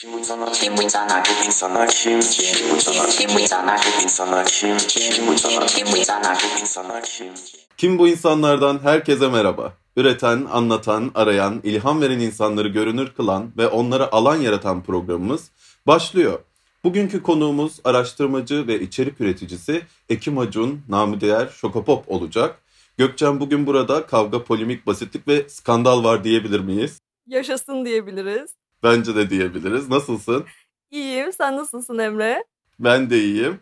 [0.00, 0.52] Kim bu insanlar?
[0.54, 1.24] Kim insanlar?
[1.42, 2.20] Bu insanlar kim?
[2.20, 3.10] Kim insanlar?
[3.10, 3.80] Kim insanlar?
[3.98, 4.76] Bu insanlar kim?
[4.76, 5.68] Kim insanlar?
[5.68, 6.38] Kim insanlar?
[6.42, 7.32] Bu insanlar kim?
[7.76, 9.72] Kim bu insanlardan herkese merhaba.
[9.96, 15.50] Üreten, anlatan, arayan, ilham veren insanları görünür kılan ve onları alan yaratan programımız
[15.86, 16.38] başlıyor.
[16.84, 22.58] Bugünkü konuğumuz araştırmacı ve içerik üreticisi Ekim Acun, namı değer Şokopop olacak.
[22.98, 27.00] Gökçen bugün burada kavga, polemik, basitlik ve skandal var diyebilir miyiz?
[27.26, 28.63] Yaşasın diyebiliriz.
[28.84, 29.88] Bence de diyebiliriz.
[29.88, 30.44] Nasılsın?
[30.90, 31.32] İyiyim.
[31.32, 32.44] Sen nasılsın Emre?
[32.80, 33.58] Ben de iyiyim.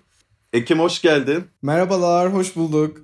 [0.52, 1.44] Ekim hoş geldin.
[1.62, 2.96] Merhabalar, hoş bulduk.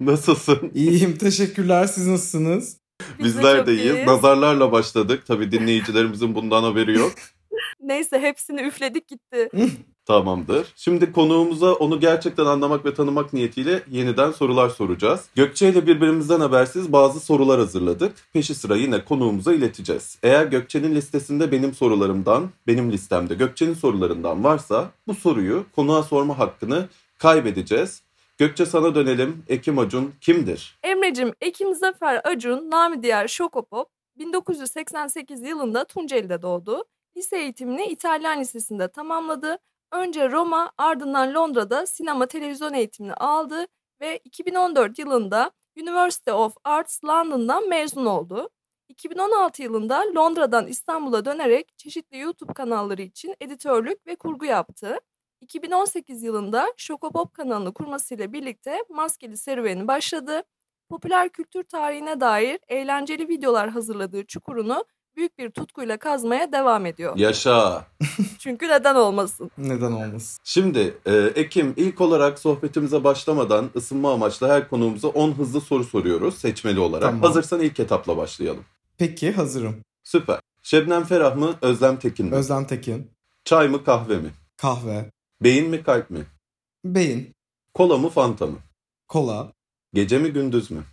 [0.00, 0.70] Nasılsın?
[0.74, 1.86] İyiyim, teşekkürler.
[1.86, 2.76] Siz nasılsınız?
[3.18, 3.94] Biz Bizler de iyiyiz.
[3.94, 4.06] iyiyiz.
[4.06, 5.22] Nazarlarla başladık.
[5.26, 7.12] Tabii dinleyicilerimizin bundan haberi yok.
[7.80, 9.48] Neyse hepsini üfledik gitti.
[10.06, 10.72] Tamamdır.
[10.76, 15.28] Şimdi konuğumuza onu gerçekten anlamak ve tanımak niyetiyle yeniden sorular soracağız.
[15.34, 18.12] Gökçe ile birbirimizden habersiz bazı sorular hazırladık.
[18.32, 20.18] Peşi sıra yine konuğumuza ileteceğiz.
[20.22, 26.88] Eğer Gökçe'nin listesinde benim sorularımdan, benim listemde Gökçe'nin sorularından varsa bu soruyu konuğa sorma hakkını
[27.18, 28.02] kaybedeceğiz.
[28.38, 29.42] Gökçe sana dönelim.
[29.48, 30.78] Ekim Acun kimdir?
[30.82, 36.84] Emre'cim Ekim Zafer Acun, nami diğer Şokopop, 1988 yılında Tunceli'de doğdu.
[37.16, 39.58] Lise eğitimini İtalyan Lisesi'nde tamamladı.
[39.92, 43.66] Önce Roma ardından Londra'da sinema televizyon eğitimini aldı
[44.00, 48.50] ve 2014 yılında University of Arts London'dan mezun oldu.
[48.88, 54.98] 2016 yılında Londra'dan İstanbul'a dönerek çeşitli YouTube kanalları için editörlük ve kurgu yaptı.
[55.40, 60.42] 2018 yılında Şokopop kanalını kurmasıyla birlikte maskeli serüveni başladı.
[60.88, 64.84] Popüler kültür tarihine dair eğlenceli videolar hazırladığı çukurunu
[65.16, 67.16] büyük bir tutkuyla kazmaya devam ediyor.
[67.16, 67.86] Yaşa.
[68.38, 69.50] Çünkü neden olmasın?
[69.58, 70.40] Neden olmasın?
[70.44, 76.38] Şimdi e, Ekim ilk olarak sohbetimize başlamadan ısınma amaçlı her konuğumuza 10 hızlı soru soruyoruz
[76.38, 77.02] seçmeli olarak.
[77.02, 77.22] Tamam.
[77.22, 78.64] Hazırsan ilk etapla başlayalım.
[78.98, 79.76] Peki, hazırım.
[80.04, 80.40] Süper.
[80.62, 82.34] Şebnem Ferah mı, Özlem Tekin mi?
[82.34, 83.10] Özlem Tekin,
[83.44, 84.30] Çay mı, kahve mi?
[84.56, 85.10] kahve,
[85.42, 86.26] Beyin mi, kalp mi?
[86.84, 87.32] beyin,
[87.74, 88.58] Kola mı, fanta mı?
[89.08, 89.52] kola,
[89.94, 90.84] Gece mi, gündüz mü?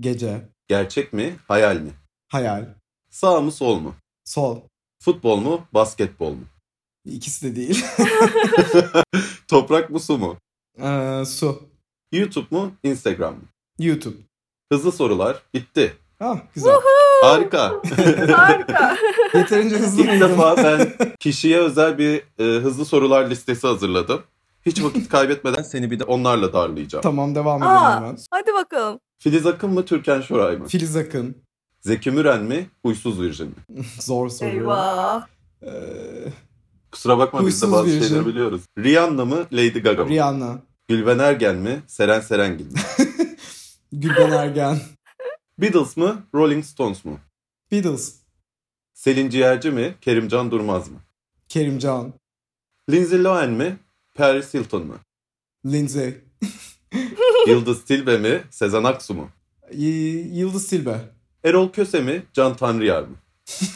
[0.00, 1.90] gece, Gerçek mi, hayal mi?
[2.28, 2.66] hayal,
[3.14, 3.94] Sağ mı, sol mu?
[4.24, 4.60] sol.
[5.02, 6.44] Futbol mu, basketbol mu?
[7.04, 7.84] İkisi de değil.
[9.48, 10.36] Toprak mı, su mu?
[10.78, 11.62] Ee, su,
[12.12, 13.42] YouTube mu, Instagram mı?
[13.78, 14.16] YouTube.
[14.72, 15.96] Hızlı sorular bitti.
[16.20, 16.74] Ah, güzel.
[17.22, 17.72] Harika.
[18.32, 18.96] Harika.
[19.34, 24.22] Yeterince hızlı İlk defa ben kişiye özel bir e, hızlı sorular listesi hazırladım.
[24.66, 27.02] Hiç vakit kaybetmeden seni bir de onlarla darlayacağım.
[27.02, 28.18] Tamam, devam edelim Aa, hemen.
[28.30, 29.00] hadi bakalım.
[29.18, 30.66] Filiz Akın mı Türkan Şoray mı?
[30.68, 31.43] Filiz Akın.
[31.84, 33.84] Zeki Müren mi Huysuz Virjin mi?
[34.00, 34.48] Zor soru.
[34.48, 35.26] Eyvah.
[35.62, 35.70] Ee,
[36.92, 38.02] Kusura bakma biz de Huysuz bazı Virjin.
[38.08, 38.62] şeyleri biliyoruz.
[38.78, 40.10] Rihanna mı Lady Gaga mı?
[40.10, 42.78] Rihanna, Gülben Ergen mi Seren Serengil mi?
[43.92, 44.80] Gülben Ergen,
[45.58, 47.18] Beatles mı Rolling Stones mu?
[47.72, 48.14] Beatles,
[48.94, 50.98] Selin Ciğerci mi Kerimcan Durmaz mı?
[51.48, 52.12] Kerimcan,
[52.90, 53.76] Lindsay Lohan mi
[54.14, 54.94] Paris Hilton mu?
[55.66, 56.14] Lindsay,
[57.46, 59.28] Yıldız Tilbe mi Sezen Aksu mu?
[59.72, 61.13] Y- Yıldız Tilbe.
[61.44, 63.16] Erol Köse mi Can Tanrıyar mı?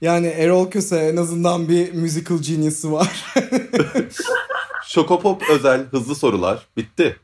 [0.00, 3.24] Yani Erol Köse en azından bir musical genius'ı var.
[4.86, 7.16] Şokopop özel hızlı sorular bitti.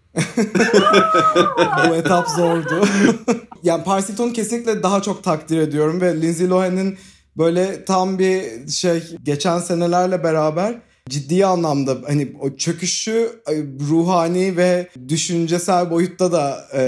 [1.88, 2.86] Bu etap zordu.
[3.62, 6.98] yani Paris Hilton'u kesinlikle daha çok takdir ediyorum ve Lindsay Lohan'ın
[7.36, 10.74] böyle tam bir şey geçen senelerle beraber
[11.08, 13.54] ciddi anlamda hani o çöküşü e,
[13.90, 16.82] ruhani ve düşüncesel boyutta da e,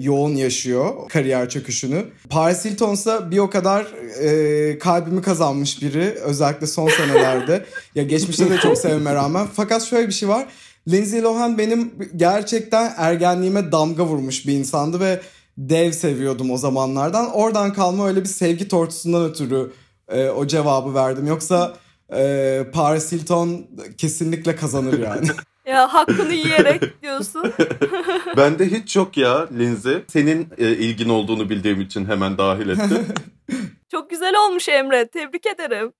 [0.00, 2.04] yoğun yaşıyor kariyer çöküşünü.
[2.30, 3.86] Paris Hilton ise bir o kadar
[4.22, 7.64] e, kalbimi kazanmış biri özellikle son senelerde.
[7.94, 9.46] ya geçmişte de çok sevmeme rağmen.
[9.54, 10.46] Fakat şöyle bir şey var.
[10.88, 15.20] Lindsay Lohan benim gerçekten ergenliğime damga vurmuş bir insandı ve
[15.58, 17.30] dev seviyordum o zamanlardan.
[17.30, 19.72] Oradan kalma öyle bir sevgi tortusundan ötürü
[20.08, 21.26] e, o cevabı verdim.
[21.26, 21.74] Yoksa
[22.12, 23.66] e, Paris Hilton
[23.98, 25.26] kesinlikle kazanır yani.
[25.66, 27.52] Ya hakkını yiyerek diyorsun.
[28.36, 30.02] Bende hiç yok ya Lindsay.
[30.08, 33.06] Senin e, ilgin olduğunu bildiğim için hemen dahil ettim.
[33.90, 35.08] Çok güzel olmuş Emre.
[35.08, 35.92] Tebrik ederim.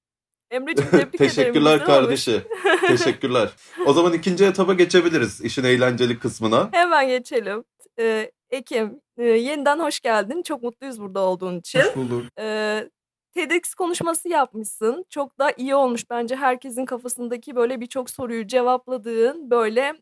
[0.50, 1.30] Emre'ciğim tebrik ederim.
[1.30, 2.42] Teşekkürler kardeşi.
[2.86, 3.48] Teşekkürler.
[3.86, 6.68] O zaman ikinci etaba geçebiliriz işin eğlenceli kısmına.
[6.72, 7.64] Hemen geçelim.
[7.98, 10.42] Ee, Ekim, e, yeniden hoş geldin.
[10.42, 11.80] Çok mutluyuz burada olduğun için.
[11.80, 12.24] Hoş bulduk.
[12.38, 12.88] Ee,
[13.36, 15.04] TEDx konuşması yapmışsın.
[15.10, 19.94] Çok da iyi olmuş bence herkesin kafasındaki böyle birçok soruyu cevapladığın böyle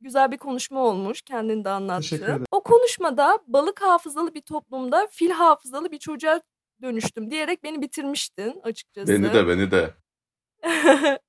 [0.00, 2.46] güzel bir konuşma olmuş kendin de anlattın.
[2.52, 6.40] O konuşmada balık hafızalı bir toplumda fil hafızalı bir çocuğa
[6.82, 9.12] dönüştüm diyerek beni bitirmiştin açıkçası.
[9.12, 9.94] Beni de beni de.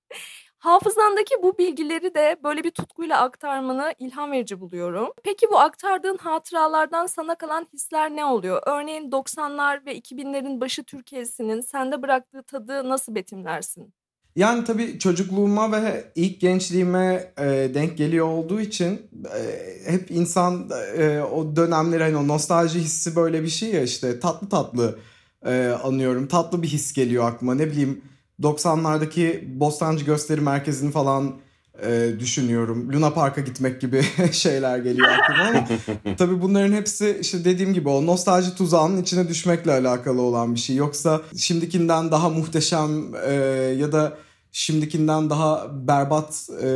[0.60, 5.08] Hafızandaki bu bilgileri de böyle bir tutkuyla aktarmanı ilham verici buluyorum.
[5.24, 8.62] Peki bu aktardığın hatıralardan sana kalan hisler ne oluyor?
[8.66, 13.94] Örneğin 90'lar ve 2000'lerin başı Türkiye'sinin sende bıraktığı tadı nasıl betimlersin?
[14.36, 19.02] Yani tabii çocukluğuma ve ilk gençliğime e, denk geliyor olduğu için
[19.36, 24.20] e, hep insan e, o dönemleri hani o nostalji hissi böyle bir şey ya işte
[24.20, 25.00] tatlı tatlı
[25.46, 26.28] e, anıyorum.
[26.28, 27.56] Tatlı bir his geliyor aklıma.
[27.56, 28.02] Ne bileyim
[28.42, 31.36] 90'lardaki Bostancı Gösteri Merkezi'ni falan
[31.84, 32.94] e, düşünüyorum.
[32.94, 34.02] Luna Park'a gitmek gibi
[34.32, 35.68] şeyler geliyor aklıma ama
[36.18, 40.76] tabii bunların hepsi işte dediğim gibi o nostalji tuzağının içine düşmekle alakalı olan bir şey.
[40.76, 43.34] Yoksa şimdikinden daha muhteşem e,
[43.78, 44.18] ya da
[44.52, 46.68] şimdikinden daha berbat e,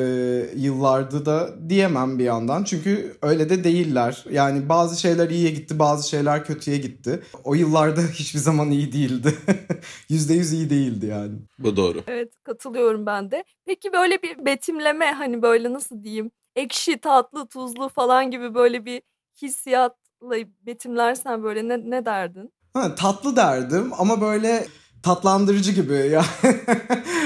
[0.55, 2.63] yıllardı da diyemem bir yandan.
[2.63, 4.25] Çünkü öyle de değiller.
[4.31, 7.23] Yani bazı şeyler iyiye gitti, bazı şeyler kötüye gitti.
[7.43, 9.33] O yıllarda hiçbir zaman iyi değildi.
[10.09, 11.33] Yüzde yüz iyi değildi yani.
[11.59, 12.03] Bu doğru.
[12.07, 13.43] Evet katılıyorum ben de.
[13.65, 19.01] Peki böyle bir betimleme hani böyle nasıl diyeyim ekşi tatlı tuzlu falan gibi böyle bir
[19.41, 20.35] hissiyatla
[20.65, 22.53] betimlersen böyle ne, ne derdin?
[22.73, 24.67] Ha, tatlı derdim ama böyle
[25.03, 26.25] tatlandırıcı gibi ya.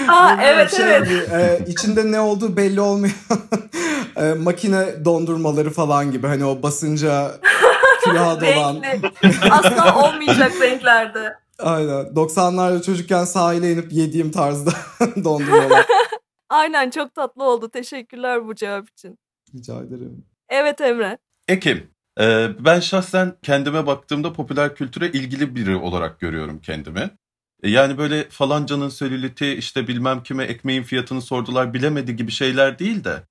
[0.08, 1.08] Aa, evet, şey evet.
[1.08, 3.16] gibi, e, içinde ne olduğu belli olmayan
[4.16, 7.32] e, makine dondurmaları falan gibi hani o basınca
[8.04, 8.84] külaha dolan.
[9.52, 11.34] Asla olmayacak renklerde.
[11.60, 12.06] Aynen.
[12.06, 14.72] 90'larda çocukken sahile inip yediğim tarzda
[15.24, 15.86] dondurmalar.
[16.50, 17.70] Aynen çok tatlı oldu.
[17.70, 19.20] Teşekkürler bu cevap için.
[19.56, 20.26] Rica ederim.
[20.50, 21.18] Evet Emre.
[21.48, 21.90] Ekim.
[22.20, 27.10] Ee, ben şahsen kendime baktığımda popüler kültüre ilgili biri olarak görüyorum kendimi.
[27.64, 33.04] E, Yani böyle falancanın selüliti işte bilmem kime ekmeğin fiyatını sordular bilemedi gibi şeyler değil
[33.04, 33.24] de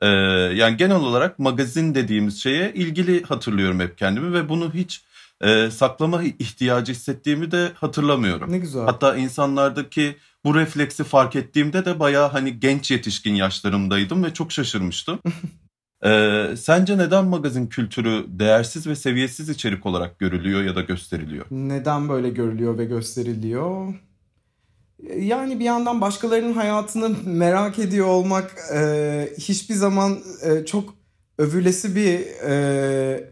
[0.00, 0.08] e,
[0.56, 5.02] yani genel olarak magazin dediğimiz şeye ilgili hatırlıyorum hep kendimi ve bunu hiç
[5.40, 8.52] e, saklama ihtiyacı hissettiğimi de hatırlamıyorum.
[8.52, 8.84] Ne güzel.
[8.84, 15.18] Hatta insanlardaki bu refleksi fark ettiğimde de bayağı hani genç yetişkin yaşlarımdaydım ve çok şaşırmıştım.
[16.04, 21.46] Ee, sence neden magazin kültürü değersiz ve seviyesiz içerik olarak görülüyor ya da gösteriliyor?
[21.50, 23.94] Neden böyle görülüyor ve gösteriliyor?
[25.16, 30.94] Yani bir yandan başkalarının hayatını merak ediyor olmak e, hiçbir zaman e, çok
[31.38, 32.20] övülesi bir
[32.50, 33.30] e,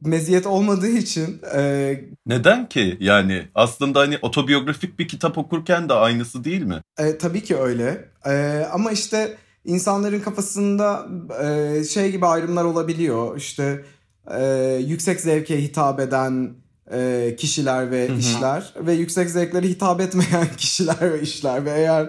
[0.00, 1.94] meziyet olmadığı için e,
[2.26, 2.96] Neden ki?
[3.00, 6.82] Yani aslında hani otobiyografik bir kitap okurken de aynısı değil mi?
[6.98, 8.04] E, tabii ki öyle.
[8.26, 11.06] E, ama işte insanların kafasında
[11.42, 13.36] e, şey gibi ayrımlar olabiliyor.
[13.36, 13.84] İşte
[14.30, 14.44] e,
[14.86, 16.54] yüksek zevke hitap eden
[16.92, 22.02] e, kişiler ve işler ve yüksek zevklere hitap etmeyen kişiler ve işler ve eğer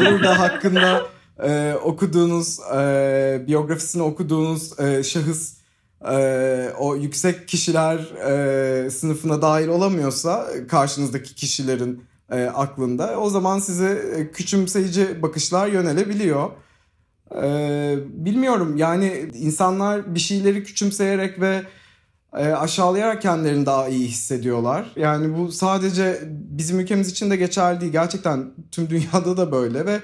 [0.00, 1.06] olur da hakkında
[1.42, 5.54] e, okuduğunuz e, biyografisini okuduğunuz e, şahıs
[6.10, 7.98] e, o yüksek kişiler
[8.28, 16.50] e, sınıfına dahil olamıyorsa karşınızdaki kişilerin e, aklında o zaman size e, küçümseyici bakışlar yönelebiliyor.
[17.42, 21.62] E, bilmiyorum yani insanlar bir şeyleri küçümseyerek ve
[22.36, 24.92] e, aşağılayarak kendilerini daha iyi hissediyorlar.
[24.96, 27.92] Yani bu sadece bizim ülkemiz için de geçerli değil.
[27.92, 30.00] Gerçekten tüm dünyada da böyle ve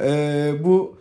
[0.00, 0.98] e, bu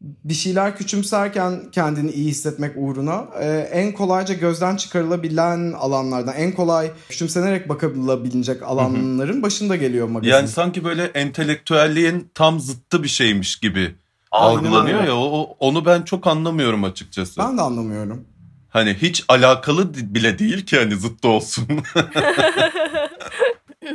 [0.00, 6.90] bir şeyler küçümserken kendini iyi hissetmek uğruna e, en kolayca gözden çıkarılabilen alanlardan, en kolay
[7.08, 10.32] küçümsenerek bakılabilecek alanların başında geliyor magazin.
[10.32, 13.94] Yani sanki böyle entelektüelliğin tam zıttı bir şeymiş gibi
[14.30, 17.40] algılanıyor ya o, onu ben çok anlamıyorum açıkçası.
[17.40, 18.24] Ben de anlamıyorum.
[18.68, 21.66] Hani hiç alakalı bile değil ki hani zıttı olsun.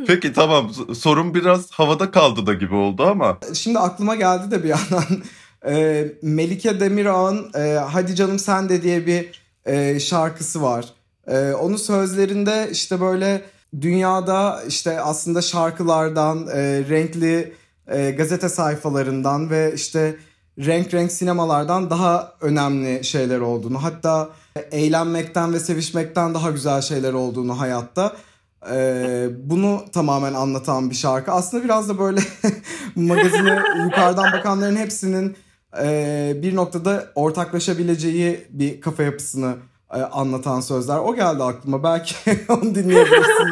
[0.07, 4.69] Peki tamam sorun biraz havada kaldı da gibi oldu ama Şimdi aklıma geldi de bir
[4.69, 5.23] yandan
[5.67, 10.85] e, Melike Demirağ'ın e, Hadi Canım Sen de diye bir e, şarkısı var.
[11.27, 13.41] E, onun sözlerinde işte böyle
[13.81, 17.53] dünyada işte aslında şarkılardan, e, renkli
[17.87, 20.15] e, gazete sayfalarından ve işte
[20.59, 24.29] renk renk sinemalardan daha önemli şeyler olduğunu hatta
[24.71, 28.15] eğlenmekten ve sevişmekten daha güzel şeyler olduğunu hayatta
[28.71, 31.31] ee, bunu tamamen anlatan bir şarkı.
[31.31, 32.19] Aslında biraz da böyle
[32.95, 35.37] magazine yukarıdan bakanların hepsinin
[35.83, 39.55] e, bir noktada ortaklaşabileceği bir kafa yapısını
[39.93, 40.97] e, anlatan sözler.
[40.97, 41.83] O geldi aklıma.
[41.83, 42.15] Belki
[42.49, 43.47] onu dinleyebilirsin.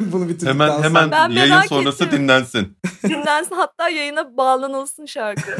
[0.12, 0.84] bunu bitirdikten hemen sonra.
[0.84, 2.18] hemen Ben yayın sonrası ettim.
[2.18, 2.76] dinlensin.
[3.04, 5.56] Dinlensin hatta yayına bağlanılsın şarkı.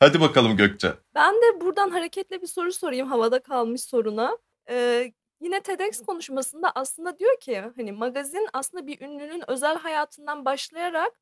[0.00, 0.92] Hadi bakalım Gökçe.
[1.14, 4.38] Ben de buradan hareketle bir soru sorayım havada kalmış soruna.
[4.70, 11.12] Ee, yine TEDx konuşmasında aslında diyor ki hani magazin aslında bir ünlünün özel hayatından başlayarak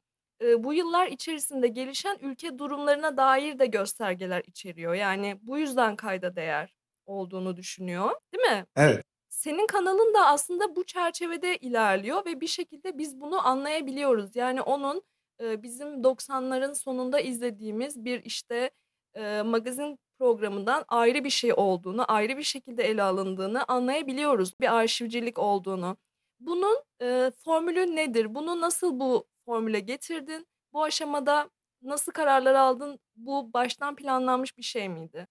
[0.43, 4.95] e, bu yıllar içerisinde gelişen ülke durumlarına dair de göstergeler içeriyor.
[4.95, 6.75] Yani bu yüzden kayda değer
[7.07, 8.67] olduğunu düşünüyor, değil mi?
[8.77, 9.05] Evet.
[9.41, 14.37] Senin kanalın da aslında bu çerçevede ilerliyor ve bir şekilde biz bunu anlayabiliyoruz.
[14.37, 15.03] Yani onun
[15.41, 18.71] e, bizim 90'ların sonunda izlediğimiz bir işte
[19.15, 24.61] e, magazin programından ayrı bir şey olduğunu, ayrı bir şekilde ele alındığını anlayabiliyoruz.
[24.61, 25.97] Bir arşivcilik olduğunu.
[26.41, 28.35] Bunun e, formülü nedir?
[28.35, 30.47] Bunu nasıl bu formüle getirdin?
[30.73, 31.51] Bu aşamada
[31.83, 32.99] nasıl kararlar aldın?
[33.17, 35.27] Bu baştan planlanmış bir şey miydi?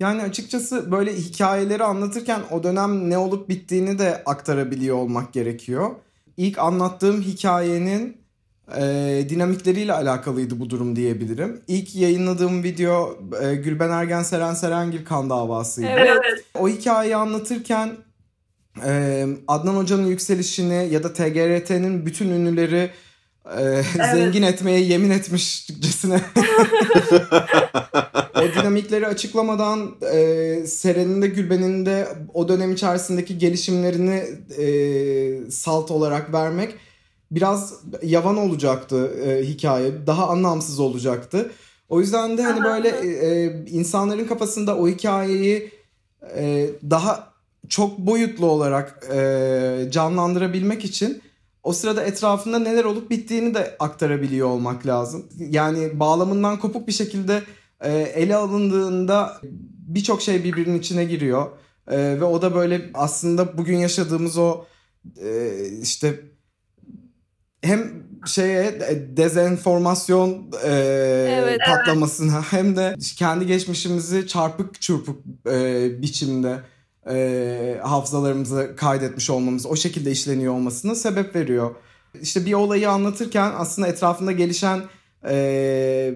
[0.00, 5.90] Yani açıkçası böyle hikayeleri anlatırken o dönem ne olup bittiğini de aktarabiliyor olmak gerekiyor.
[6.36, 8.16] İlk anlattığım hikayenin
[8.76, 11.60] e, dinamikleriyle alakalıydı bu durum diyebilirim.
[11.68, 15.88] İlk yayınladığım video e, Gülben Ergen Seren Serengil kan davasıydı.
[15.90, 16.44] Evet.
[16.54, 17.96] O hikayeyi anlatırken
[18.86, 22.90] e, Adnan Hoca'nın yükselişini ya da TGRT'nin bütün ünlüleri
[23.58, 26.20] e, zengin etmeye yemin etmişcesine
[28.34, 34.22] o dinamikleri açıklamadan e, Seren'in de Gülben'in de o dönem içerisindeki gelişimlerini
[34.58, 36.74] e, salt olarak vermek
[37.30, 40.06] biraz yavan olacaktı e, hikaye.
[40.06, 41.50] Daha anlamsız olacaktı.
[41.88, 45.70] O yüzden de hani böyle e, insanların kafasında o hikayeyi
[46.36, 47.32] e, daha
[47.68, 51.22] çok boyutlu olarak e, canlandırabilmek için
[51.66, 55.26] o sırada etrafında neler olup bittiğini de aktarabiliyor olmak lazım.
[55.38, 57.42] Yani bağlamından kopuk bir şekilde
[57.80, 59.40] e, ele alındığında
[59.88, 61.46] birçok şey birbirinin içine giriyor.
[61.88, 64.64] E, ve o da böyle aslında bugün yaşadığımız o
[65.22, 66.20] e, işte
[67.62, 67.92] hem
[68.26, 70.70] şeye e, dezenformasyon e,
[71.30, 71.58] Evet.
[71.66, 75.16] patlamasına hem de kendi geçmişimizi çarpık çırpık
[75.50, 76.58] e, biçimde
[77.08, 81.74] e, hafızalarımızı kaydetmiş olmamız, o şekilde işleniyor olmasına sebep veriyor.
[82.20, 84.82] İşte bir olayı anlatırken aslında etrafında gelişen
[85.28, 85.36] e,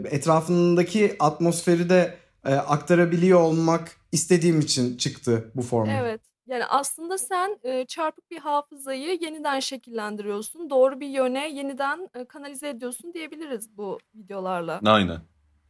[0.04, 5.88] etrafındaki atmosferi de e, aktarabiliyor olmak istediğim için çıktı bu form.
[5.88, 6.20] Evet.
[6.47, 10.70] Yani aslında sen e, çarpık bir hafızayı yeniden şekillendiriyorsun.
[10.70, 14.80] Doğru bir yöne yeniden e, kanalize ediyorsun diyebiliriz bu videolarla.
[14.85, 15.20] Aynen.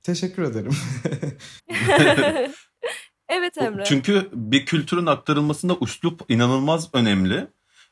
[0.02, 0.72] Teşekkür ederim.
[3.30, 3.84] evet Emre.
[3.84, 7.46] Çünkü bir kültürün aktarılmasında üslup inanılmaz önemli.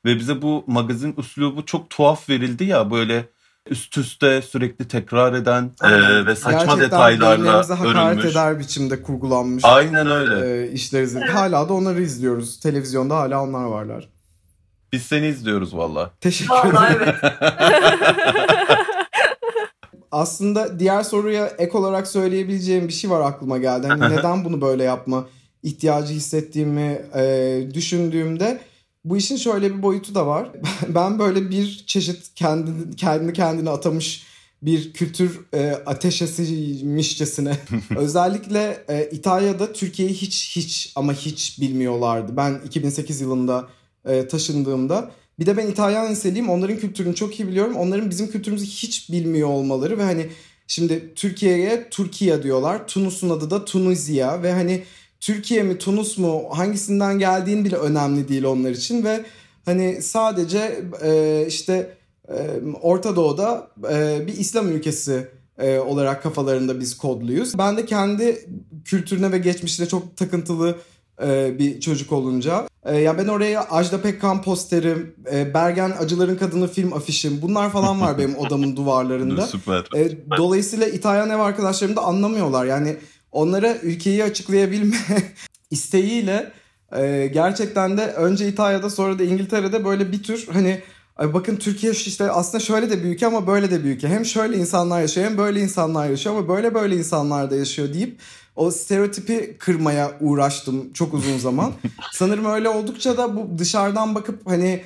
[0.04, 3.28] Ve bize bu magazin üslubu çok tuhaf verildi ya böyle
[3.70, 8.24] üst üste sürekli tekrar eden e, ve saçma Gerçekten detaylarla hakaret örülmüş.
[8.32, 10.62] eder biçimde kurgulanmış Aynen öyle.
[10.64, 11.28] e, işler izledik.
[11.30, 12.60] Hala da onları izliyoruz.
[12.60, 14.08] Televizyonda hala onlar varlar.
[14.92, 16.10] Biz seni izliyoruz valla.
[16.20, 17.14] Teşekkür Vallahi ederim.
[17.22, 17.34] evet.
[20.12, 23.86] Aslında diğer soruya ek olarak söyleyebileceğim bir şey var aklıma geldi.
[23.86, 25.26] Hani neden bunu böyle yapma
[25.62, 28.60] ihtiyacı hissettiğimi e, düşündüğümde
[29.04, 30.48] bu işin şöyle bir boyutu da var.
[30.88, 34.28] Ben böyle bir çeşit kendi kendi kendine atamış
[34.62, 37.56] bir kültür e, ateşesiymişçesine
[37.96, 42.36] özellikle e, İtalya'da Türkiye'yi hiç hiç ama hiç bilmiyorlardı.
[42.36, 43.68] Ben 2008 yılında
[44.04, 46.50] e, taşındığımda bir de ben İtalyan liseliyim.
[46.50, 47.76] Onların kültürünü çok iyi biliyorum.
[47.76, 50.28] Onların bizim kültürümüzü hiç bilmiyor olmaları ve hani
[50.66, 52.88] şimdi Türkiye'ye Türkiye diyorlar.
[52.88, 54.82] Tunus'un adı da Tunisia ve hani
[55.20, 59.24] Türkiye mi Tunus mu hangisinden geldiğin bile önemli değil onlar için ve
[59.64, 61.96] hani sadece e, işte
[62.28, 62.34] e,
[62.82, 65.28] Orta Doğu'da e, bir İslam ülkesi
[65.58, 67.58] e, olarak kafalarında biz kodluyuz.
[67.58, 68.48] Ben de kendi
[68.84, 70.78] kültürüne ve geçmişine çok takıntılı
[71.22, 72.67] e, bir çocuk olunca.
[72.84, 78.00] E, ya ben oraya Ajda Pekkan posterim, e, Bergen Acıların Kadını film afişim bunlar falan
[78.00, 79.46] var benim odamın duvarlarında.
[79.46, 79.84] Süper.
[79.96, 82.64] E, dolayısıyla İtalyan ev arkadaşlarım da anlamıyorlar.
[82.66, 82.96] Yani
[83.32, 84.96] onlara ülkeyi açıklayabilme
[85.70, 86.52] isteğiyle
[86.96, 90.82] e, gerçekten de önce İtalya'da sonra da İngiltere'de böyle bir tür hani
[91.18, 94.08] bakın Türkiye işte aslında şöyle de ülke ama böyle de ülke.
[94.08, 98.20] Hem şöyle insanlar yaşıyor hem böyle insanlar yaşıyor ama böyle böyle insanlar da yaşıyor deyip
[98.58, 101.72] o stereotipi kırmaya uğraştım çok uzun zaman.
[102.12, 104.84] Sanırım öyle oldukça da bu dışarıdan bakıp hani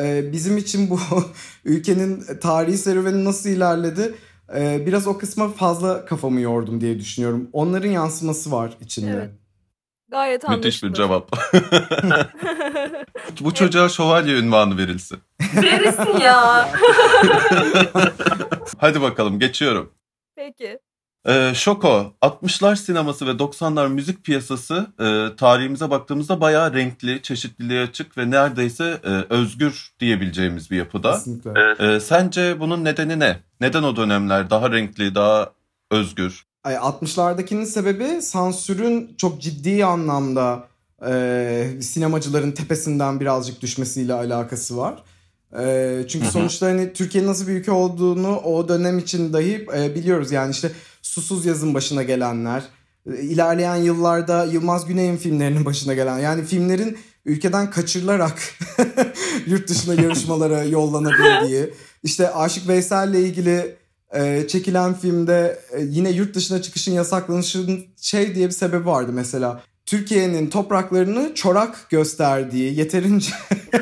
[0.00, 1.00] e, bizim için bu
[1.64, 4.14] ülkenin tarihi serüveni nasıl ilerledi
[4.56, 7.48] e, biraz o kısma fazla kafamı yordum diye düşünüyorum.
[7.52, 9.10] Onların yansıması var içinde.
[9.10, 9.30] Evet.
[10.10, 11.32] Gayet Müthiş bir cevap.
[13.40, 15.18] Bu çocuğa şövalye ünvanı verilsin.
[15.56, 16.68] Verirsin ya.
[18.78, 19.92] Hadi bakalım geçiyorum.
[20.36, 20.78] Peki.
[21.28, 28.18] Ee, Şoko, 60'lar sineması ve 90'lar müzik piyasası e, tarihimize baktığımızda bayağı renkli, çeşitliliğe açık
[28.18, 31.12] ve neredeyse e, özgür diyebileceğimiz bir yapıda.
[31.12, 31.50] Kesinlikle.
[31.78, 33.40] Ee, sence bunun nedeni ne?
[33.60, 35.52] Neden o dönemler daha renkli, daha
[35.90, 36.44] özgür?
[36.64, 40.68] Ay, 60'lardakinin sebebi sansürün çok ciddi anlamda
[41.06, 45.02] e, sinemacıların tepesinden birazcık düşmesiyle alakası var.
[45.58, 50.32] E, çünkü sonuçta hani Türkiye'nin nasıl bir ülke olduğunu o dönem için dahi e, biliyoruz.
[50.32, 50.72] Yani işte
[51.08, 52.62] Susuz Yazın başına gelenler,
[53.10, 58.38] e, ilerleyen yıllarda Yılmaz Güney'in filmlerinin başına gelen yani filmlerin ülkeden kaçırılarak
[59.46, 63.76] yurt dışına yarışmalara yollanabildiği, işte Aşık Veysel'le ilgili
[64.14, 69.62] e, çekilen filmde e, yine yurt dışına çıkışın yasaklanışının şey diye bir sebebi vardı mesela.
[69.88, 73.30] Türkiye'nin topraklarını çorak gösterdiği yeterince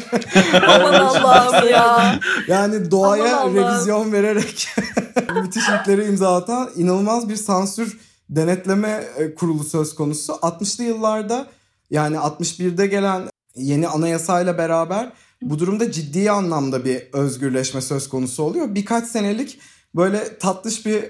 [0.69, 2.21] Aman Allah'ım ya.
[2.49, 4.69] yani doğaya Aman revizyon vererek
[5.43, 7.99] müthiş ilklere imza atan inanılmaz bir sansür
[8.31, 10.33] denetleme e, kurulu söz konusu.
[10.33, 11.47] 60'lı yıllarda
[11.91, 13.23] yani 61'de gelen
[13.57, 18.75] yeni anayasayla beraber bu durumda ciddi anlamda bir özgürleşme söz konusu oluyor.
[18.75, 19.61] Birkaç senelik
[19.95, 21.05] böyle tatlış bir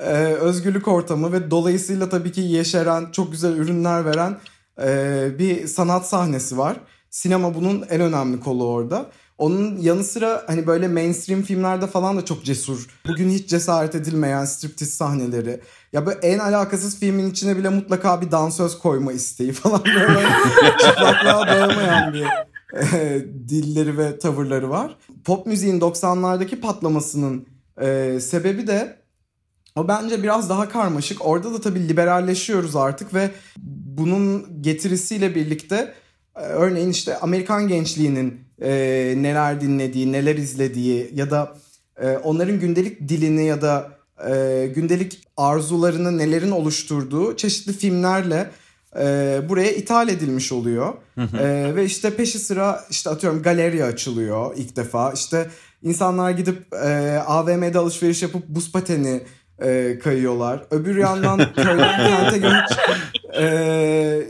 [0.00, 4.38] e, özgürlük ortamı ve dolayısıyla tabii ki yeşeren, çok güzel ürünler veren
[4.82, 6.76] e, bir sanat sahnesi var.
[7.10, 9.06] Sinema bunun en önemli kolu orada.
[9.38, 12.86] Onun yanı sıra hani böyle mainstream filmlerde falan da çok cesur.
[13.08, 15.60] Bugün hiç cesaret edilmeyen striptiz sahneleri.
[15.92, 20.28] Ya böyle en alakasız filmin içine bile mutlaka bir dansöz koyma isteği falan böyle
[20.78, 22.26] çıplaklığa dayanamayan bir
[22.76, 24.96] e, dilleri ve tavırları var.
[25.24, 27.46] Pop müziğin 90'lardaki patlamasının
[27.80, 29.01] e, sebebi de
[29.76, 31.26] o bence biraz daha karmaşık.
[31.26, 33.30] Orada da tabii liberalleşiyoruz artık ve
[33.96, 35.94] bunun getirisiyle birlikte
[36.36, 38.70] e, örneğin işte Amerikan gençliğinin e,
[39.16, 41.56] neler dinlediği, neler izlediği ya da
[42.02, 43.90] e, onların gündelik dilini ya da
[44.30, 48.50] e, gündelik arzularını nelerin oluşturduğu çeşitli filmlerle
[48.98, 50.94] e, buraya ithal edilmiş oluyor.
[51.18, 55.12] E, ve işte peşi sıra işte atıyorum galeri açılıyor ilk defa.
[55.12, 55.50] İşte
[55.82, 59.22] insanlar gidip e, AVM'de alışveriş yapıp buz pateni
[59.64, 60.62] e, kayıyorlar.
[60.70, 62.78] Öbür yandan köyden kente göç
[63.38, 64.22] e,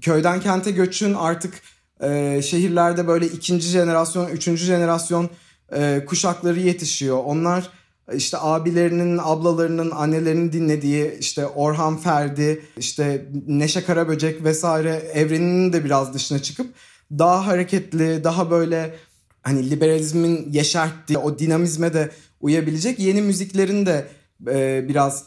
[0.00, 1.54] köyden kente göçün artık
[2.00, 5.30] e, şehirlerde böyle ikinci jenerasyon, üçüncü jenerasyon
[5.72, 7.22] e, kuşakları yetişiyor.
[7.24, 7.70] Onlar
[8.14, 16.14] işte abilerinin, ablalarının, annelerinin dinlediği işte Orhan Ferdi, işte Neşe Karaböcek vesaire evreninin de biraz
[16.14, 16.66] dışına çıkıp
[17.12, 18.94] daha hareketli, daha böyle
[19.42, 24.06] hani liberalizmin yeşerttiği o dinamizme de uyabilecek yeni müziklerin de
[24.48, 25.24] e, biraz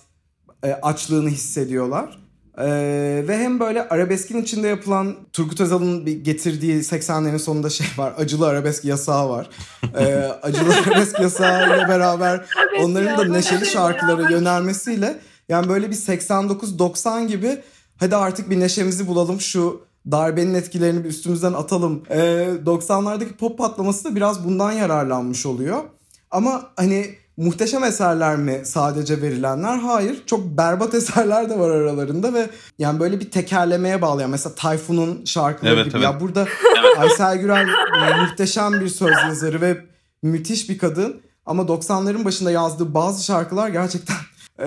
[0.64, 2.20] e, açlığını hissediyorlar.
[2.58, 2.66] E,
[3.28, 8.14] ve hem böyle arabeskin içinde yapılan Turgut Özal'ın bir getirdiği 80'lerin sonunda şey var.
[8.18, 9.50] Acılı arabesk yasağı var.
[9.98, 15.96] E, acılı arabesk yasağıyla beraber Evet onların da neşeli bir- şarkılara yönelmesiyle yani böyle bir
[15.96, 17.58] 89-90 gibi
[17.98, 19.82] hadi artık bir neşemizi bulalım şu
[20.12, 22.04] darbenin etkilerini bir üstümüzden atalım.
[22.10, 22.18] Ee,
[22.66, 25.84] 90'lardaki pop patlaması da biraz bundan yararlanmış oluyor.
[26.32, 29.78] Ama hani muhteşem eserler mi sadece verilenler?
[29.78, 30.24] Hayır.
[30.26, 32.50] Çok berbat eserler de var aralarında ve
[32.80, 35.98] yani böyle bir tekerlemeye bağlayan mesela Tayfun'un şarkıları Evet, gibi.
[35.98, 36.04] evet.
[36.04, 36.48] Ya burada
[36.98, 37.68] Aysel Gürel
[38.22, 39.86] muhteşem bir söz yazarı ve
[40.24, 41.22] müthiş bir kadın.
[41.46, 44.16] Ama 90'ların başında yazdığı bazı şarkılar gerçekten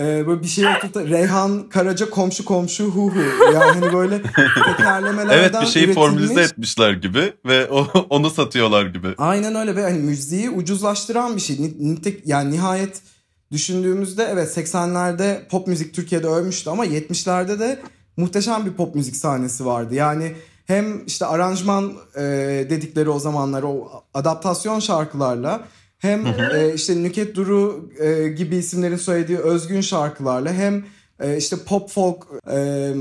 [0.01, 1.09] e, böyle bir şey oturtu.
[1.09, 3.21] Reyhan Karaca komşu komşu hu hu.
[3.55, 4.23] Yani hani böyle
[4.77, 9.09] tekerlemelerden Evet bir şeyi formülize üretilmiş- etmişler gibi ve o, onu satıyorlar gibi.
[9.19, 11.57] Aynen öyle ve hani müziği ucuzlaştıran bir şey.
[11.63, 13.01] Ni- Nitek, yani nihayet
[13.53, 17.81] düşündüğümüzde evet 80'lerde pop müzik Türkiye'de ölmüştü ama 70'lerde de
[18.17, 19.95] muhteşem bir pop müzik sahnesi vardı.
[19.95, 20.33] Yani
[20.67, 22.21] hem işte aranjman e,
[22.71, 25.61] dedikleri o zamanlar o adaptasyon şarkılarla
[26.03, 30.85] hem e, işte Nüket Duru e, gibi isimlerin söylediği özgün şarkılarla hem
[31.21, 32.93] e, işte pop folk e,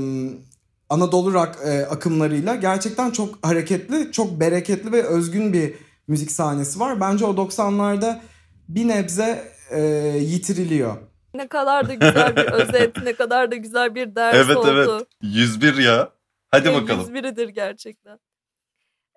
[0.88, 5.74] Anadolu rock e, akımlarıyla gerçekten çok hareketli, çok bereketli ve özgün bir
[6.08, 7.00] müzik sahnesi var.
[7.00, 8.20] Bence o 90'larda
[8.68, 9.80] bir nebze e,
[10.20, 10.96] yitiriliyor.
[11.34, 14.68] Ne kadar da güzel bir özet, ne kadar da güzel bir ders Evet oldu.
[14.70, 16.10] evet 101 ya.
[16.50, 17.14] Hadi Ve bakalım.
[17.16, 18.18] 101'idir gerçekten.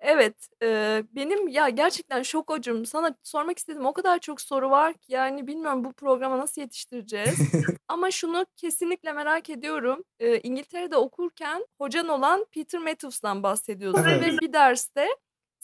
[0.00, 2.86] Evet, e, benim ya gerçekten şok hocam.
[2.86, 7.38] Sana sormak istediğim o kadar çok soru var ki yani bilmiyorum bu programa nasıl yetiştireceğiz.
[7.88, 10.04] Ama şunu kesinlikle merak ediyorum.
[10.20, 14.22] E, İngiltere'de okurken hocan olan Peter Matthews'dan bahsediyorsun Evet.
[14.22, 15.08] ve bir derste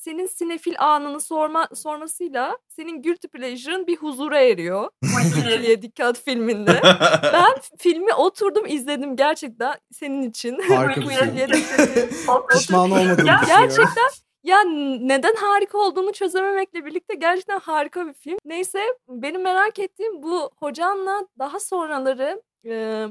[0.05, 4.89] senin sinefil anını sorma sormasıyla senin guilty pleasure'ın bir huzura eriyor.
[5.27, 6.81] İkiliye Dikkat filminde.
[7.33, 10.59] Ben filmi oturdum izledim gerçekten senin için.
[10.59, 12.09] Harika bir Dikkat'i.
[12.53, 13.27] Pişman düşünüyorum.
[13.47, 14.11] Gerçekten
[14.45, 14.65] ya
[15.01, 18.39] neden harika olduğunu çözememekle birlikte gerçekten harika bir film.
[18.45, 23.07] Neyse benim merak ettiğim bu hocanla daha sonraları e,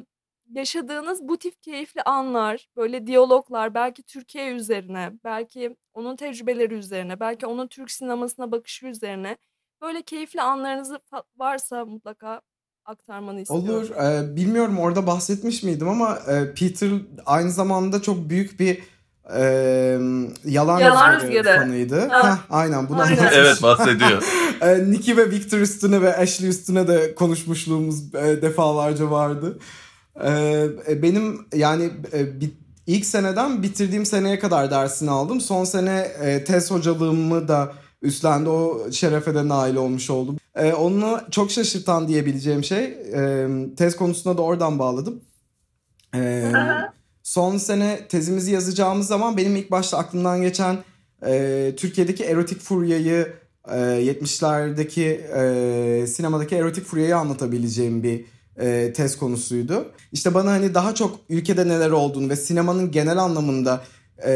[0.51, 7.45] yaşadığınız bu tip keyifli anlar, böyle diyaloglar belki Türkiye üzerine, belki onun tecrübeleri üzerine, belki
[7.45, 9.37] onun Türk sinemasına bakışı üzerine
[9.81, 10.91] böyle keyifli anlarınız
[11.37, 12.41] varsa mutlaka
[12.85, 13.69] aktarmanı istiyorum.
[13.69, 13.89] Olur.
[13.89, 16.89] Ee, bilmiyorum orada bahsetmiş miydim ama e, Peter
[17.25, 18.79] aynı zamanda çok büyük bir
[19.35, 19.41] e,
[20.45, 22.07] yalan, Yalan rüzgarı fanıydı.
[22.07, 22.31] Ha.
[22.31, 23.17] Heh, aynen bunu Aynen.
[23.17, 23.37] anlatmış.
[23.37, 24.23] evet bahsediyor.
[24.61, 29.59] E, Nicky ve Victor üstüne ve Ashley üstüne de konuşmuşluğumuz e, defalarca vardı.
[30.23, 30.29] E,
[30.87, 32.53] e, benim yani e, bi-
[32.87, 35.41] ilk seneden bitirdiğim seneye kadar dersini aldım.
[35.41, 38.49] Son sene e, tez hocalığımı da üstlendi.
[38.49, 40.37] O şerefe de nail olmuş oldum.
[40.55, 43.47] Ee, onu çok şaşırtan diyebileceğim şey e,
[43.77, 45.21] tez konusuna da oradan bağladım.
[46.15, 46.51] Ee,
[47.23, 50.77] son sene tezimizi yazacağımız zaman benim ilk başta aklımdan geçen
[51.25, 53.33] e, Türkiye'deki erotik furyayı
[53.69, 58.25] e, 70'lerdeki e, sinemadaki erotik furyayı anlatabileceğim bir
[58.59, 59.85] e, tez konusuydu.
[60.11, 63.81] İşte bana hani daha çok ülkede neler olduğunu ve sinemanın genel anlamında
[64.25, 64.31] e,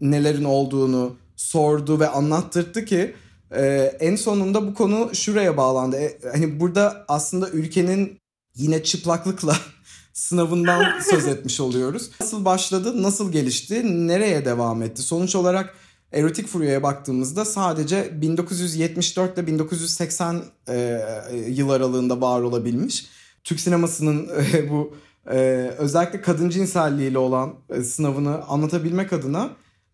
[0.00, 3.14] nelerin olduğunu sordu ve anlattırdı ki
[3.56, 5.96] e, en sonunda bu konu şuraya bağlandı.
[5.96, 8.18] E, hani burada aslında ülkenin
[8.56, 9.56] yine çıplaklıkla
[10.12, 12.10] sınavından söz etmiş oluyoruz.
[12.20, 15.02] Nasıl başladı, nasıl gelişti, nereye devam etti?
[15.02, 15.74] Sonuç olarak
[16.12, 21.02] erotik furyaya baktığımızda sadece 1974 ile 1980 e,
[21.48, 23.06] yıl aralığında var olabilmiş.
[23.46, 24.96] Türk sinemasının e, bu
[25.30, 25.36] e,
[25.78, 29.50] özellikle kadın cinselliğiyle olan e, sınavını anlatabilmek adına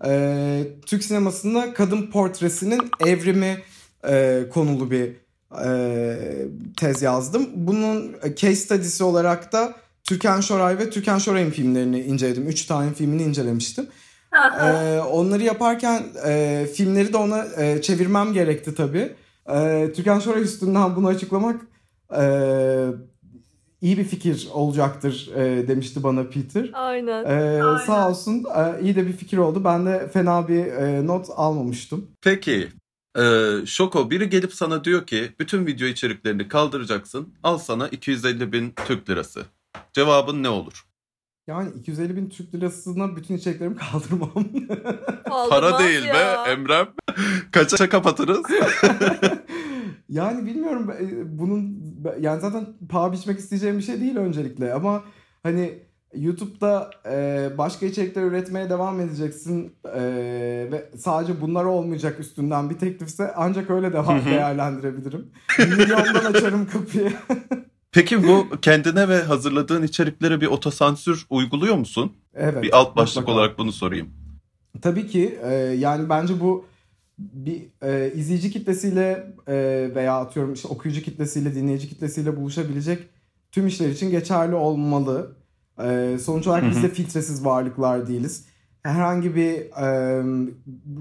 [0.07, 3.59] e, Türk sinemasında kadın portresinin evrimi
[4.09, 5.17] e, konulu bir
[5.65, 6.19] e,
[6.77, 7.49] tez yazdım.
[7.55, 12.49] Bunun case study'si olarak da Türkan Şoray ve Türkan Şoray'ın filmlerini inceledim.
[12.49, 13.87] Üç tane filmini incelemiştim.
[14.61, 19.12] ee, onları yaparken e, filmleri de ona e, çevirmem gerekti tabii.
[19.49, 21.61] E, Türkan Şoray üstünden bunu açıklamak
[22.19, 22.23] e,
[23.83, 26.71] iyi bir fikir olacaktır e, demişti bana Peter.
[26.73, 27.25] Aynen.
[27.25, 29.64] E, Sağ olsun e, iyi de bir fikir oldu.
[29.64, 32.07] Ben de fena bir e, not almamıştım.
[32.23, 32.68] Peki
[33.18, 33.23] e,
[33.66, 39.11] Şoko biri gelip sana diyor ki bütün video içeriklerini kaldıracaksın al sana 250 bin Türk
[39.11, 39.42] lirası.
[39.92, 40.85] Cevabın ne olur?
[41.47, 44.31] Yani 250 bin Türk lirasına bütün içeriklerimi kaldırmam.
[44.35, 46.14] Kaldırmaz Para değil ya.
[46.14, 46.88] be Emrem.
[47.53, 48.42] Kaça kapatırız?
[50.12, 51.83] yani bilmiyorum e, bunun
[52.20, 55.03] yani zaten paha biçmek isteyeceğim bir şey değil öncelikle ama
[55.42, 55.79] hani
[56.14, 60.03] YouTube'da e, başka içerikler üretmeye devam edeceksin e,
[60.72, 65.31] ve sadece bunlar olmayacak üstünden bir teklifse ancak öyle devam değerlendirebilirim.
[65.59, 67.12] Milyondan açarım kapıyı.
[67.92, 72.12] Peki bu kendine ve hazırladığın içeriklere bir otosansür uyguluyor musun?
[72.35, 72.62] evet.
[72.62, 73.38] Bir alt başlık mutlaka.
[73.38, 74.11] olarak bunu sorayım.
[74.83, 76.72] Tabii ki e, yani bence bu
[77.18, 79.55] bir e, izleyici kitlesiyle e,
[79.94, 83.09] veya atıyorum işte okuyucu kitlesiyle dinleyici kitlesiyle buluşabilecek
[83.53, 85.37] tüm işler için geçerli olmalı.
[85.85, 88.44] E, sonuç olarak biz de filtresiz varlıklar değiliz.
[88.83, 90.18] Herhangi bir e,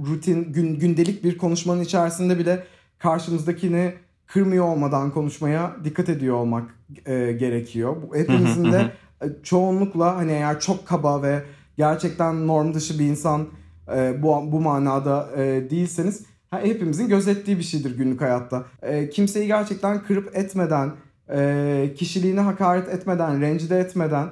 [0.05, 2.63] rutin gün, gündelik bir konuşmanın içerisinde bile
[2.97, 3.93] karşımızdakini
[4.27, 7.95] kırmıyor olmadan konuşmaya dikkat ediyor olmak e, gerekiyor.
[8.01, 11.43] Bu hepimizin de e, çoğunlukla hani eğer çok kaba ve
[11.77, 13.47] gerçekten norm dışı bir insan
[13.95, 18.65] e, bu bu manada e, değilseniz ha, hepimizin gözettiği bir şeydir günlük hayatta.
[18.81, 20.91] E, kimseyi gerçekten kırıp etmeden,
[21.29, 24.29] e, kişiliğine hakaret etmeden, rencide etmeden,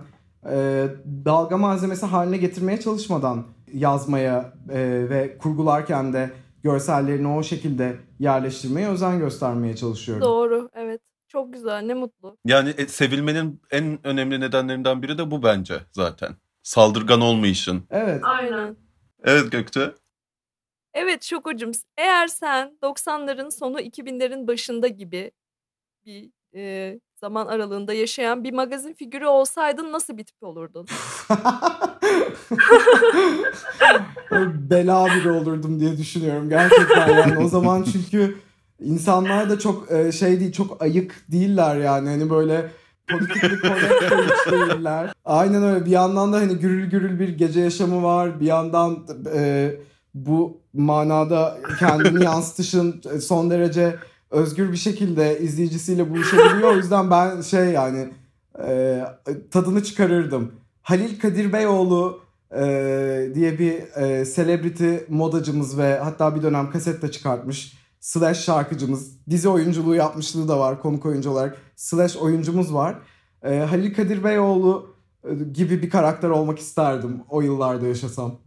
[0.51, 0.87] e,
[1.25, 6.31] dalga malzemesi haline getirmeye çalışmadan yazmaya e, ve kurgularken de
[6.63, 10.23] görsellerini o şekilde yerleştirmeye özen göstermeye çalışıyorum.
[10.23, 11.01] Doğru evet.
[11.27, 12.37] Çok güzel ne mutlu.
[12.45, 16.35] Yani e, sevilmenin en önemli nedenlerinden biri de bu bence zaten.
[16.63, 17.83] Saldırgan olmayışın.
[17.89, 18.21] Evet.
[18.23, 18.75] Aynen.
[19.23, 19.91] Evet Gökçe.
[20.93, 25.31] Evet Şokocuğum eğer sen 90'ların sonu 2000'lerin başında gibi
[26.05, 30.87] bir e, zaman aralığında yaşayan bir magazin figürü olsaydın nasıl bir tip olurdun?
[34.69, 38.37] Bela biri olurdum diye düşünüyorum gerçekten yani o zaman çünkü
[38.79, 42.71] insanlar da çok e, şey değil çok ayık değiller yani hani böyle
[43.11, 45.13] politikli correct de hiç değiller.
[45.25, 49.71] Aynen öyle bir yandan da hani gürül gürül bir gece yaşamı var bir yandan e,
[50.13, 53.95] bu manada kendini yansıtışın son derece
[54.31, 58.09] özgür bir şekilde izleyicisiyle buluşabiliyor o yüzden ben şey yani
[58.67, 59.01] e,
[59.51, 60.51] tadını çıkarırdım.
[60.81, 62.21] Halil Kadir Beyoğlu
[62.55, 67.78] e, diye bir e, celebrity modacımız ve hatta bir dönem kaset de çıkartmış.
[67.99, 69.29] Slash şarkıcımız.
[69.29, 71.57] Dizi oyunculuğu yapmışlığı da var konuk oyuncu olarak.
[71.75, 72.95] Slash oyuncumuz var.
[73.43, 78.39] E, Halil Kadir Beyoğlu e, gibi bir karakter olmak isterdim o yıllarda yaşasam.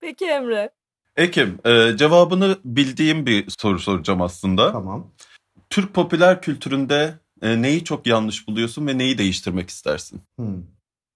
[0.00, 0.70] Peki Emre.
[1.16, 4.72] Ekim, e, cevabını bildiğim bir soru soracağım aslında.
[4.72, 5.10] Tamam.
[5.70, 10.20] Türk popüler kültüründe e, neyi çok yanlış buluyorsun ve neyi değiştirmek istersin?
[10.36, 10.62] Hmm.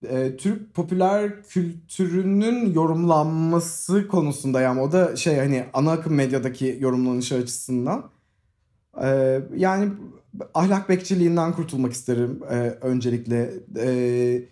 [0.08, 7.34] E, Türk popüler kültürünün yorumlanması konusunda yani o da şey hani ana akım medyadaki yorumlanışı
[7.34, 8.10] açısından
[9.02, 9.92] e, yani
[10.54, 13.50] ahlak bekçiliğinden kurtulmak isterim e, öncelikle.
[13.76, 14.48] E,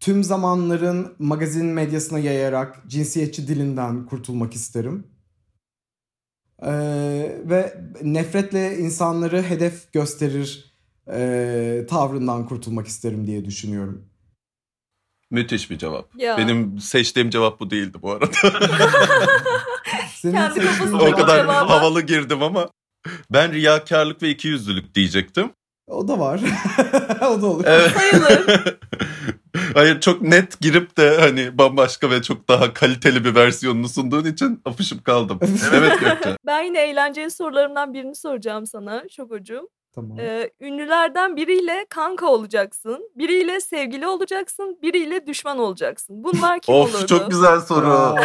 [0.00, 5.04] tüm zamanların magazin medyasına yayarak cinsiyetçi dilinden kurtulmak isterim.
[6.62, 6.72] E,
[7.44, 10.74] ve nefretle insanları hedef gösterir
[11.12, 14.09] e, tavrından kurtulmak isterim diye düşünüyorum.
[15.30, 16.08] Müthiş bir cevap.
[16.16, 16.38] Ya.
[16.38, 18.26] Benim seçtiğim cevap bu değildi bu arada.
[20.14, 21.70] Senin Kendi seçtiğin kafasında O kadar cevaba.
[21.70, 22.68] havalı girdim ama
[23.30, 25.50] ben riyakarlık ve ikiyüzlülük diyecektim.
[25.86, 26.40] O da var.
[27.20, 27.64] o da olur.
[27.66, 27.90] Evet.
[27.96, 28.44] Sayılır.
[29.74, 34.62] Hayır çok net girip de hani bambaşka ve çok daha kaliteli bir versiyonunu sunduğun için
[34.64, 35.38] apışıp kaldım.
[35.74, 36.36] Evet Gökçe.
[36.46, 39.68] Ben yine eğlenceli sorularımdan birini soracağım sana Şokocuğum.
[39.94, 40.18] Tamam.
[40.20, 46.24] Ee, ünlülerden biriyle kanka olacaksın, biriyle sevgili olacaksın, biriyle düşman olacaksın.
[46.24, 47.06] Bunlar kim of olurdu?
[47.06, 48.14] çok güzel soru.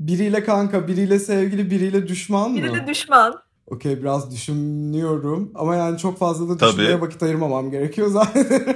[0.00, 2.56] Biriyle kanka, biriyle sevgili, biriyle düşman mı?
[2.56, 3.42] Biri de düşman.
[3.66, 6.72] Okey biraz düşünüyorum ama yani çok fazla da Tabii.
[6.72, 8.46] düşünmeye vakit ayırmamam gerekiyor zaten.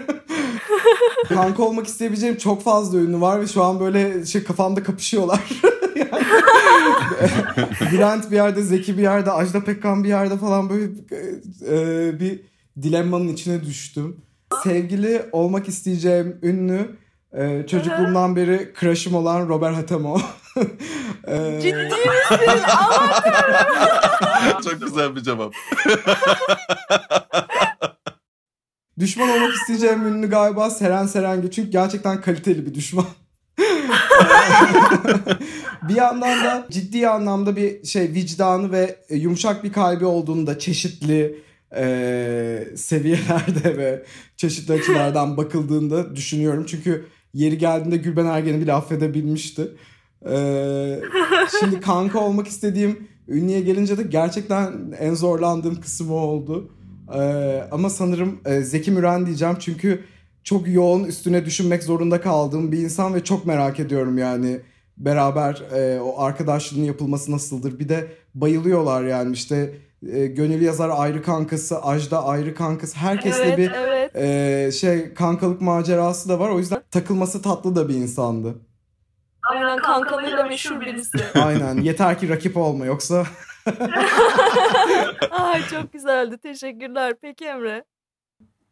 [1.29, 5.41] Kanka olmak isteyebileceğim çok fazla ünlü var ve şu an böyle şey kafamda kapışıyorlar.
[5.97, 6.11] Yani-
[7.93, 10.85] Bülent bir yerde, Zeki bir yerde, Ajda Pekkan bir yerde falan böyle
[11.71, 12.41] e, bir
[12.83, 14.17] dilemmanın içine düştüm.
[14.65, 16.97] Sevgili olmak isteyeceğim ünlü
[17.33, 20.19] e, çocukluğumdan beri crush'ım olan Robert Hatemo.
[21.29, 21.91] E, Ciddi misin?
[24.65, 25.53] Çok güzel bir cevap.
[28.99, 31.51] Düşman olmak isteyeceğim ünlü galiba Seren Serengil.
[31.51, 33.07] Çünkü gerçekten kaliteli bir düşman.
[35.89, 41.43] bir yandan da ciddi anlamda bir şey vicdanı ve yumuşak bir kalbi olduğunu da çeşitli
[41.77, 44.05] e, seviyelerde ve
[44.37, 46.65] çeşitli açılardan bakıldığında düşünüyorum.
[46.69, 49.69] Çünkü yeri geldiğinde Gülben Ergen'i bile affedebilmişti.
[50.31, 50.37] E,
[51.61, 56.76] şimdi kanka olmak istediğim ünlüye gelince de gerçekten en zorlandığım kısım o oldu.
[57.15, 60.05] Ee, ama sanırım e, Zeki Müren diyeceğim çünkü
[60.45, 64.61] çok yoğun üstüne düşünmek zorunda kaldığım bir insan ve çok merak ediyorum yani
[64.97, 67.79] beraber e, o arkadaşlığın yapılması nasıldır.
[67.79, 69.75] Bir de bayılıyorlar yani işte
[70.13, 72.97] e, Gönül Yazar ayrı kankası, Ajda ayrı kankası.
[72.97, 74.17] Herkesle evet, bir evet.
[74.17, 76.51] e, şey kankalık macerası da var.
[76.51, 78.55] O yüzden takılması tatlı da bir insandı.
[79.51, 81.19] Aynen kankamıyla meşhur birisi.
[81.35, 81.77] Aynen.
[81.77, 83.27] Yeter ki rakip olma yoksa
[85.31, 86.39] Ay çok güzeldi.
[86.39, 87.15] Teşekkürler.
[87.23, 87.85] Peki Emre.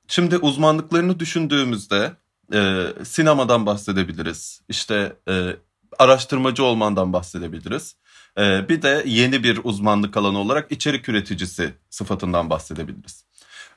[0.09, 2.13] Şimdi uzmanlıklarını düşündüğümüzde
[2.55, 4.61] e, sinemadan bahsedebiliriz.
[4.69, 5.51] İşte e,
[5.99, 7.97] araştırmacı olmandan bahsedebiliriz.
[8.39, 13.25] E, bir de yeni bir uzmanlık alanı olarak içerik üreticisi sıfatından bahsedebiliriz.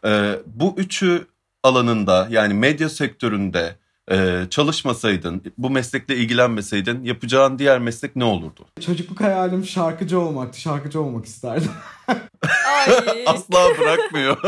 [0.06, 1.28] E, bu üçü
[1.64, 3.76] alanında yani medya sektöründe
[4.12, 8.66] e, çalışmasaydın, bu meslekle ilgilenmeseydin yapacağın diğer meslek ne olurdu?
[8.82, 10.62] çocukluk hayalim şarkıcı olmaktı.
[10.62, 11.72] Şarkıcı olmak isterdim.
[12.08, 13.24] Ay.
[13.26, 14.38] Asla bırakmıyor.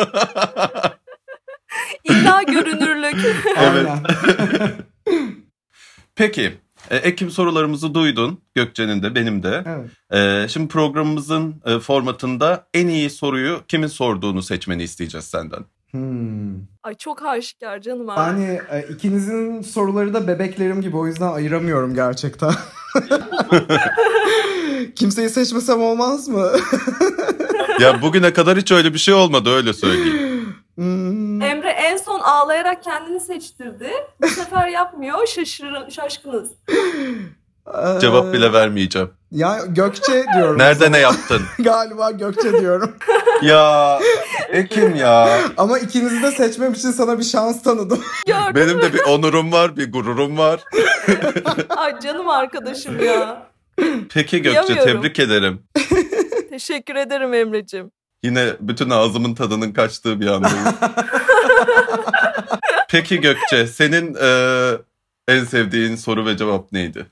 [2.04, 3.36] İlla görünürlük.
[3.58, 3.90] Evet.
[6.16, 6.58] Peki,
[6.90, 8.42] e, Ekim sorularımızı duydun.
[8.56, 9.64] Gökçe'nin de benim de.
[9.68, 9.90] evet.
[10.14, 15.66] Ee, şimdi programımızın e, formatında en iyi soruyu kimin sorduğunu seçmeni isteyeceğiz senden.
[15.92, 16.56] Hmm.
[16.84, 18.20] Ay çok aşikar canım abi.
[18.20, 22.52] Yani e, ikinizin soruları da bebeklerim gibi o yüzden ayıramıyorum gerçekten.
[24.96, 26.52] Kimseyi seçmesem olmaz mı?
[27.80, 30.56] Ya bugüne kadar hiç öyle bir şey olmadı öyle söyleyeyim.
[30.76, 31.42] Hmm.
[31.42, 33.92] Emre en son ağlayarak kendini seçtirdi.
[34.22, 35.28] Bu sefer yapmıyor.
[35.28, 36.52] Şaşırın, şaşkınız.
[37.74, 39.10] Ee, Cevap bile vermeyeceğim.
[39.32, 40.58] Ya Gökçe diyorum.
[40.58, 41.42] Nerede ne yaptın?
[41.60, 42.96] Galiba Gökçe diyorum.
[43.42, 44.00] ya
[44.50, 45.40] Ekim ya.
[45.58, 48.04] Ama ikinizi de seçmem için sana bir şans tanıdım.
[48.28, 48.56] Gördüm.
[48.56, 50.64] Benim de bir onurum var, bir gururum var.
[51.70, 53.48] Ay canım arkadaşım ya.
[54.14, 55.62] Peki Gökçe tebrik ederim.
[56.50, 57.92] Teşekkür ederim Emre'cim.
[58.24, 60.58] Yine bütün ağzımın tadının kaçtığı bir andayım.
[62.90, 64.72] Peki Gökçe senin e,
[65.28, 67.06] en sevdiğin soru ve cevap neydi?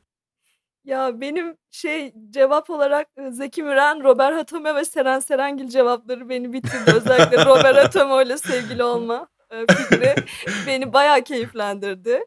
[0.88, 6.92] Ya benim şey cevap olarak Zeki Müren, Robert Hatome ve Seren Serengil cevapları beni bitirdi.
[6.96, 9.28] Özellikle Robert Hatome ile sevgili olma
[9.70, 10.16] fikri
[10.68, 12.26] beni bayağı keyiflendirdi.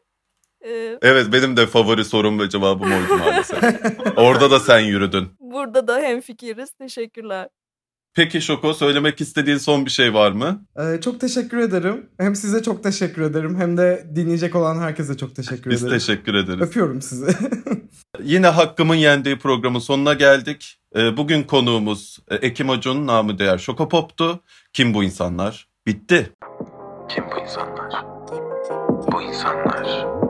[1.01, 3.63] Evet benim de favori sorum ve cevabım oydu maalesef.
[4.17, 5.27] Orada da sen yürüdün.
[5.39, 6.71] burada da hemfikiriz.
[6.71, 7.49] Teşekkürler.
[8.13, 10.65] Peki Şoko söylemek istediğin son bir şey var mı?
[10.79, 12.09] Ee, çok teşekkür ederim.
[12.19, 15.97] Hem size çok teşekkür ederim hem de dinleyecek olan herkese çok teşekkür Biz ederim.
[15.99, 16.61] teşekkür ederiz.
[16.61, 17.25] Öpüyorum sizi.
[18.23, 20.79] Yine Hakkımın Yendiği programın sonuna geldik.
[20.95, 24.39] Ee, Bugün konuğumuz e, Ekim Acun, namı değer Şokopop'tu.
[24.73, 25.67] Kim bu insanlar?
[25.87, 26.31] Bitti.
[27.09, 28.05] Kim bu insanlar?
[29.11, 30.20] Bu insanlar?